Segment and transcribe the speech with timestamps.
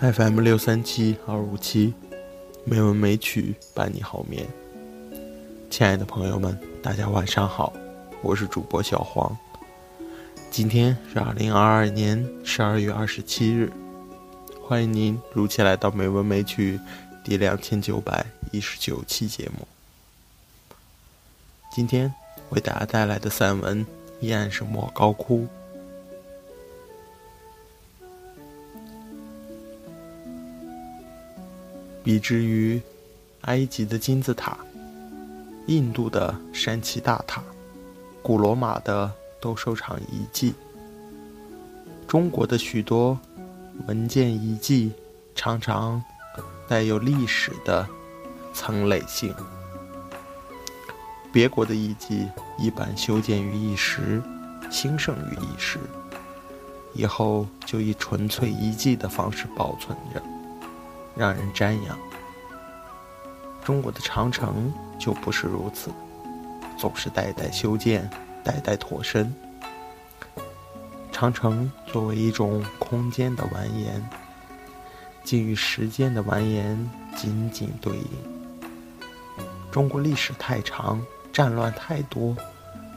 [0.00, 1.92] FM 六三七二五七，
[2.64, 4.48] 美文美曲伴你好眠。
[5.68, 7.70] 亲爱的朋友们，大家晚上好，
[8.22, 9.36] 我是主播小黄。
[10.50, 13.70] 今天是二零二二年十二月二十七日，
[14.62, 16.80] 欢迎您如期来到美文美曲
[17.22, 19.68] 第两千九百一十九期节目。
[21.70, 22.10] 今天
[22.48, 23.86] 为大家带来的散文
[24.18, 25.46] 依然是莫高窟。
[32.02, 32.80] 比之于
[33.42, 34.56] 埃及的金字塔、
[35.66, 37.42] 印度的山崎大塔、
[38.22, 39.10] 古罗马的
[39.40, 40.54] 斗兽场遗迹，
[42.06, 43.18] 中国的许多
[43.86, 44.92] 文件遗迹
[45.34, 46.02] 常常
[46.66, 47.86] 带有历史的
[48.52, 49.34] 层累性。
[51.32, 54.20] 别国的遗迹一般修建于一时，
[54.70, 55.78] 兴盛于一时，
[56.92, 60.22] 以后就以纯粹遗迹的方式保存着。
[61.20, 61.98] 让人瞻仰。
[63.62, 65.90] 中国的长城就不是如此，
[66.78, 68.08] 总是代代修建，
[68.42, 69.30] 代代脱身。
[71.12, 74.02] 长城作为一种空间的完颜，
[75.22, 78.06] 竟与时间的完颜紧紧对应。
[79.70, 82.34] 中国历史太长，战乱太多，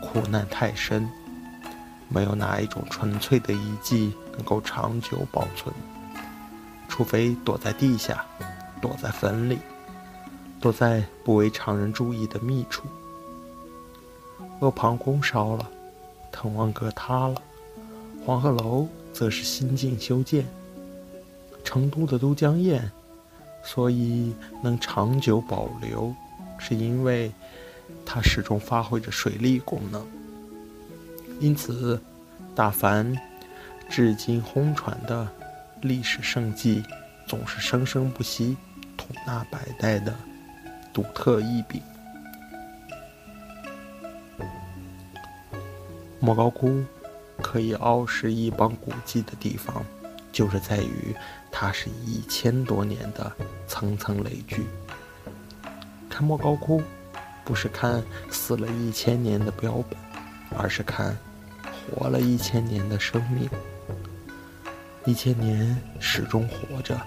[0.00, 1.10] 苦难太深，
[2.08, 5.74] 没有哪一种纯粹的遗迹能够长久保存。
[6.92, 8.22] 除非躲在地下，
[8.78, 9.58] 躲在坟里，
[10.60, 12.82] 躲在不为常人注意的密处。
[14.60, 15.66] 阿房宫烧了，
[16.30, 17.36] 滕王阁塌了，
[18.26, 20.46] 黄鹤楼则是新近修建。
[21.64, 22.78] 成都的都江堰，
[23.64, 26.14] 所以能长久保留，
[26.58, 27.32] 是因为
[28.04, 30.06] 它始终发挥着水利功能。
[31.40, 31.98] 因此，
[32.54, 33.18] 大凡
[33.88, 35.26] 至今轰传的。
[35.82, 36.80] 历史圣迹
[37.26, 38.56] 总是生生不息，
[38.96, 40.14] 吐纳百代的
[40.92, 41.82] 独特异禀。
[46.20, 46.84] 莫高窟
[47.38, 49.84] 可以傲视一邦古迹的地方，
[50.30, 51.12] 就是在于
[51.50, 53.32] 它是一千多年的
[53.66, 54.64] 层层累聚。
[56.08, 56.80] 看莫高窟，
[57.44, 58.00] 不是看
[58.30, 59.98] 死了一千年的标本，
[60.56, 61.18] 而是看
[61.90, 63.50] 活了一千年的生命。
[65.04, 67.00] 一千年始终活着，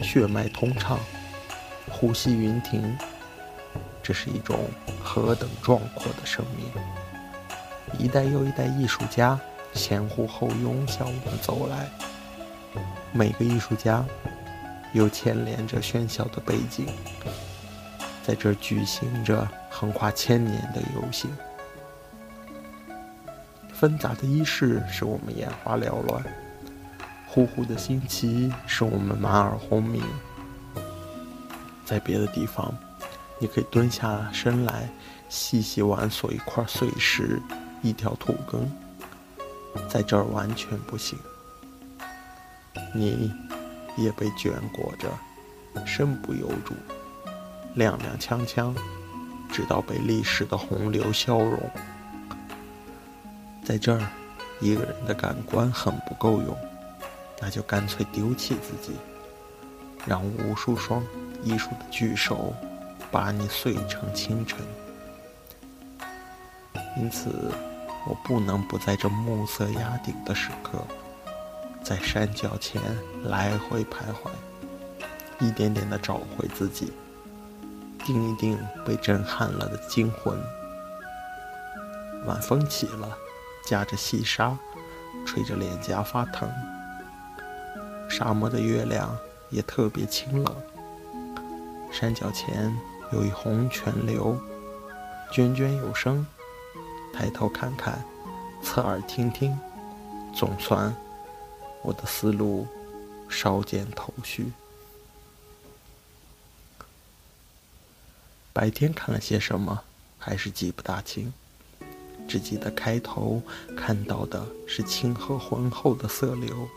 [0.00, 0.98] 血脉通畅，
[1.88, 2.96] 呼吸匀停。
[4.02, 4.58] 这是一种
[5.00, 6.66] 何等壮阔的生命！
[7.96, 9.38] 一代又一代艺术家
[9.72, 11.88] 前呼后拥向我们走来，
[13.12, 14.04] 每个艺术家
[14.92, 16.86] 又牵连着喧嚣的背景，
[18.26, 21.30] 在这举行着横跨千年的游行。
[23.72, 26.24] 纷杂的衣饰使我们眼花缭乱。
[27.38, 30.02] 呼呼的新奇使我们满耳轰鸣。
[31.84, 32.74] 在别的地方，
[33.38, 34.88] 你可以蹲下身来
[35.28, 37.40] 细细玩索一块碎石、
[37.80, 38.68] 一条土根，
[39.88, 41.16] 在这儿完全不行。
[42.92, 43.32] 你
[43.96, 46.74] 也被卷裹着，身不由主，
[47.76, 48.74] 踉踉跄跄，
[49.48, 51.56] 直到被历史的洪流消融。
[53.62, 54.04] 在这儿，
[54.60, 56.58] 一个人的感官很不够用。
[57.40, 58.96] 那就干脆丢弃自己，
[60.06, 61.02] 让无数双
[61.42, 62.52] 艺术的巨手
[63.10, 64.58] 把你碎成清尘。
[66.96, 67.52] 因此，
[68.06, 70.84] 我不能不在这暮色压顶的时刻，
[71.82, 72.82] 在山脚前
[73.22, 74.30] 来回徘徊，
[75.38, 76.92] 一点点的找回自己，
[78.04, 80.36] 定一定被震撼了的惊魂。
[82.26, 83.16] 晚风起了，
[83.64, 84.58] 夹着细沙，
[85.24, 86.50] 吹着脸颊发疼。
[88.18, 89.16] 沙漠的月亮
[89.48, 90.56] 也特别清冷。
[91.92, 92.76] 山脚前
[93.12, 94.36] 有一泓泉流，
[95.30, 96.26] 涓涓有声。
[97.14, 98.04] 抬头看看，
[98.60, 99.56] 侧耳听听，
[100.34, 100.92] 总算
[101.80, 102.66] 我的思路
[103.28, 104.50] 稍见头绪。
[108.52, 109.84] 白天看了些什么，
[110.18, 111.32] 还是记不大清，
[112.26, 113.40] 只记得开头
[113.76, 116.68] 看到的是清河浑厚的色流。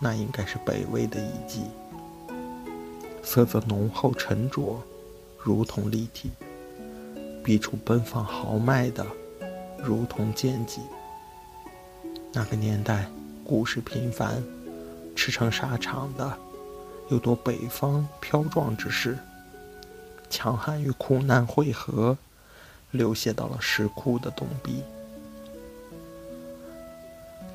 [0.00, 1.62] 那应该是北魏的遗迹，
[3.22, 4.80] 色泽浓厚沉着，
[5.36, 6.30] 如同立体；
[7.42, 9.04] 笔触奔放豪迈的，
[9.78, 10.80] 如同剑戟。
[12.32, 13.10] 那个年代，
[13.44, 14.40] 故事频繁，
[15.16, 16.38] 驰骋沙场的，
[17.08, 19.18] 有多北方飘壮之势，
[20.30, 22.16] 强悍与苦难汇合，
[22.92, 24.84] 流泻到了石窟的洞壁。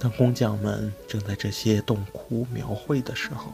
[0.03, 3.53] 当工匠们正在这些洞窟描绘的时候，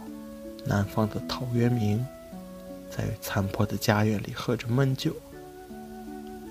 [0.65, 2.03] 南方的陶渊明
[2.89, 5.15] 在残破的家园里喝着闷酒。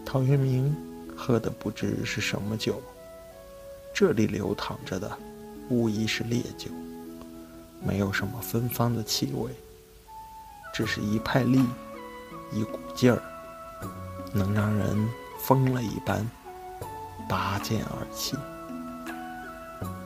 [0.07, 0.73] 陶渊明
[1.17, 2.81] 喝的不知是什么酒，
[3.93, 5.11] 这里流淌着的
[5.69, 6.71] 无疑是烈酒，
[7.85, 9.51] 没有什么芬芳的气味，
[10.73, 11.61] 只是一派力，
[12.53, 13.21] 一股劲儿，
[14.33, 15.09] 能让人
[15.41, 16.25] 疯了一般
[17.29, 18.37] 拔剑而起。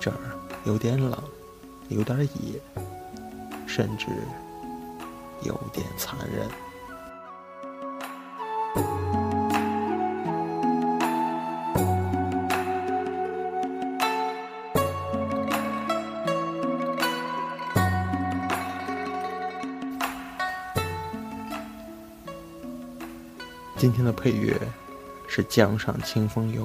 [0.03, 0.17] 这儿
[0.65, 1.17] 有点冷，
[1.89, 2.61] 有点野，
[3.69, 4.09] 甚至
[5.43, 6.49] 有点残忍。
[23.77, 24.61] 今天的配乐
[25.29, 26.65] 是《江上清风游》。